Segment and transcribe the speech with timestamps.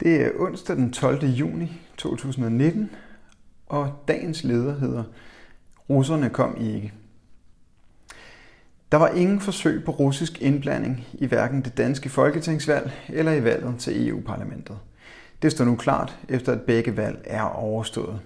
[0.00, 1.24] Det er onsdag den 12.
[1.24, 2.90] juni 2019,
[3.66, 5.04] og dagens leder hedder
[5.90, 6.92] Russerne kom ikke.
[8.92, 13.74] Der var ingen forsøg på russisk indblanding i hverken det danske folketingsvalg eller i valget
[13.78, 14.78] til EU-parlamentet.
[15.42, 18.20] Det står nu klart, efter at begge valg er overstået.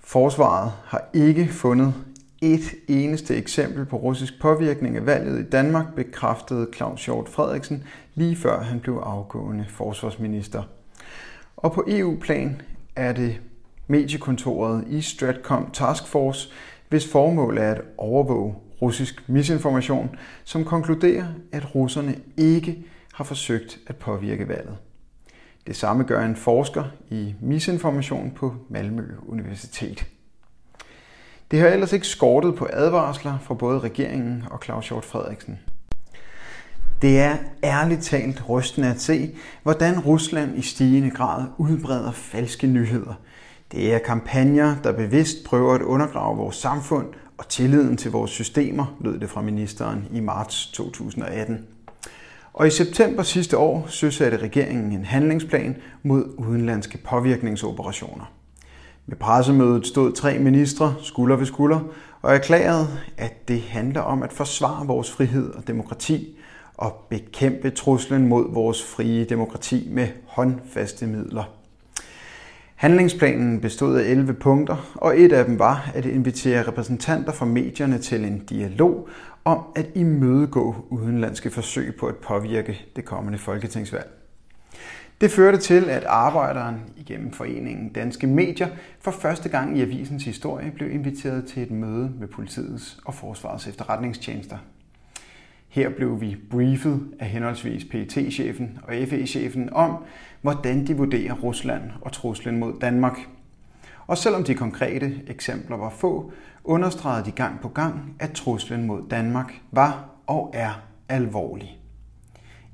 [0.00, 1.94] Forsvaret har ikke fundet
[2.40, 7.84] et eneste eksempel på russisk påvirkning af valget i Danmark, bekræftede Claus Hjort Frederiksen
[8.14, 10.62] lige før han blev afgående forsvarsminister.
[11.56, 12.62] Og på EU-plan
[12.96, 13.40] er det
[13.86, 16.48] mediekontoret i Stratcom Task Force,
[16.88, 22.84] hvis formål er at overvåge russisk misinformation, som konkluderer, at russerne ikke
[23.14, 24.76] har forsøgt at påvirke valget.
[25.66, 30.06] Det samme gør en forsker i misinformation på Malmø Universitet.
[31.50, 35.58] Det har ellers ikke skortet på advarsler fra både regeringen og Claus Hjort Frederiksen.
[37.02, 43.14] Det er ærligt talt rystende at se, hvordan Rusland i stigende grad udbreder falske nyheder.
[43.72, 47.06] Det er kampagner, der bevidst prøver at undergrave vores samfund
[47.38, 51.66] og tilliden til vores systemer, lød det fra ministeren i marts 2018.
[52.52, 58.39] Og i september sidste år søsatte regeringen en handlingsplan mod udenlandske påvirkningsoperationer.
[59.10, 61.80] Ved pressemødet stod tre ministre skulder ved skulder
[62.22, 66.38] og erklærede, at det handler om at forsvare vores frihed og demokrati
[66.74, 71.44] og bekæmpe truslen mod vores frie demokrati med håndfaste midler.
[72.74, 77.98] Handlingsplanen bestod af 11 punkter, og et af dem var at invitere repræsentanter fra medierne
[77.98, 79.08] til en dialog
[79.44, 84.19] om at imødegå udenlandske forsøg på at påvirke det kommende folketingsvalg.
[85.20, 88.68] Det førte til, at arbejderen igennem foreningen Danske Medier
[89.00, 93.66] for første gang i avisens historie blev inviteret til et møde med politiets og forsvarets
[93.66, 94.58] efterretningstjenester.
[95.68, 100.04] Her blev vi briefet af henholdsvis pt chefen og FE-chefen om,
[100.40, 103.18] hvordan de vurderer Rusland og truslen mod Danmark.
[104.06, 106.32] Og selvom de konkrete eksempler var få,
[106.64, 111.79] understregede de gang på gang, at truslen mod Danmark var og er alvorlig.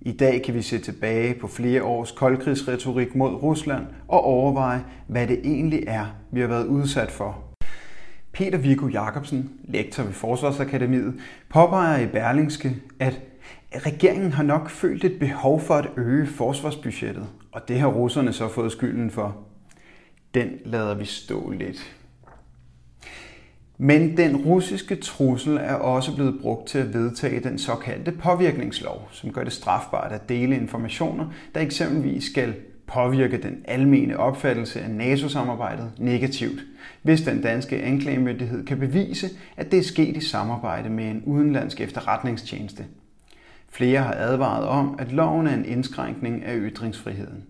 [0.07, 5.27] I dag kan vi se tilbage på flere års koldkrigsretorik mod Rusland og overveje, hvad
[5.27, 7.45] det egentlig er, vi har været udsat for.
[8.33, 11.15] Peter Viggo Jacobsen, lektor ved Forsvarsakademiet,
[11.49, 13.21] påpeger i Berlingske, at
[13.77, 18.49] regeringen har nok følt et behov for at øge forsvarsbudgettet, og det har russerne så
[18.49, 19.37] fået skylden for.
[20.35, 21.97] Den lader vi stå lidt.
[23.79, 29.33] Men den russiske trussel er også blevet brugt til at vedtage den såkaldte påvirkningslov, som
[29.33, 32.55] gør det strafbart at dele informationer, der eksempelvis skal
[32.87, 36.61] påvirke den almene opfattelse af NATO-samarbejdet negativt,
[37.03, 41.81] hvis den danske anklagemyndighed kan bevise, at det er sket i samarbejde med en udenlandsk
[41.81, 42.85] efterretningstjeneste.
[43.69, 47.45] Flere har advaret om, at loven er en indskrænkning af ytringsfriheden.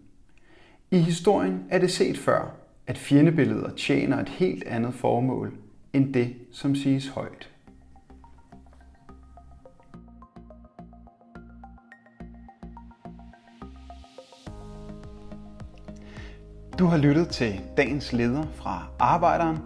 [0.91, 2.57] I historien er det set før,
[2.87, 5.53] at fjendebilleder tjener et helt andet formål
[5.97, 7.51] end det, som siges højt.
[16.79, 19.59] Du har lyttet til dagens leder fra Arbejderen.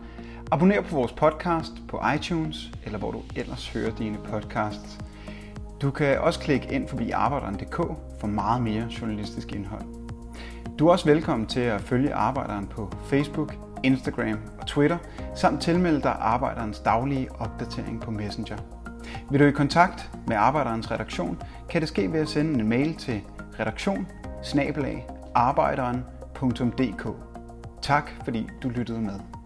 [0.50, 4.98] Abonner på vores podcast på iTunes, eller hvor du ellers hører dine podcasts.
[5.82, 7.76] Du kan også klikke ind forbi arbejderen.dk
[8.20, 9.84] for meget mere journalistisk indhold.
[10.78, 14.98] Du er også velkommen til at følge Arbejderen på Facebook, Instagram og Twitter,
[15.34, 18.56] samt tilmelde dig Arbejderens daglige opdatering på Messenger.
[19.30, 22.94] Vil du i kontakt med Arbejderens redaktion, kan det ske ved at sende en mail
[22.94, 23.22] til
[23.60, 24.06] redaktion
[27.82, 29.39] Tak fordi du lyttede med.